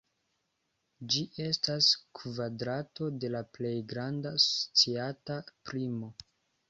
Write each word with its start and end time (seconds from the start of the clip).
Ĝi 1.15 1.21
estas 1.47 1.89
kvadrato 2.19 3.11
de 3.25 3.31
la 3.35 3.43
plej 3.59 3.75
granda 3.93 4.35
sciata 4.47 5.41
primo. 5.71 6.11